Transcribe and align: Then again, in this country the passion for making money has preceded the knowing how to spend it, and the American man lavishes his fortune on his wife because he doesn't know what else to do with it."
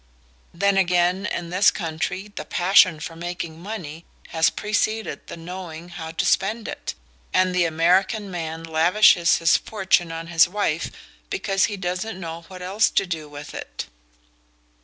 Then 0.51 0.77
again, 0.77 1.27
in 1.27 1.51
this 1.51 1.69
country 1.69 2.31
the 2.35 2.43
passion 2.43 2.99
for 2.99 3.15
making 3.15 3.61
money 3.61 4.03
has 4.29 4.49
preceded 4.49 5.27
the 5.27 5.37
knowing 5.37 5.89
how 5.89 6.09
to 6.09 6.25
spend 6.25 6.67
it, 6.67 6.95
and 7.35 7.53
the 7.53 7.65
American 7.65 8.31
man 8.31 8.63
lavishes 8.63 9.35
his 9.37 9.57
fortune 9.57 10.11
on 10.11 10.25
his 10.25 10.49
wife 10.49 10.89
because 11.29 11.65
he 11.65 11.77
doesn't 11.77 12.19
know 12.19 12.45
what 12.47 12.63
else 12.63 12.89
to 12.89 13.05
do 13.05 13.29
with 13.29 13.53
it." 13.53 13.85